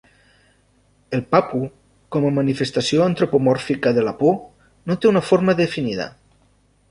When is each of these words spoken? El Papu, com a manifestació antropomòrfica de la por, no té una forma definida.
El 1.17 1.21
Papu, 1.33 1.59
com 2.15 2.25
a 2.29 2.31
manifestació 2.37 3.05
antropomòrfica 3.07 3.93
de 3.99 4.07
la 4.09 4.15
por, 4.23 4.35
no 4.91 4.97
té 5.03 5.11
una 5.11 5.25
forma 5.31 5.59
definida. 5.63 6.09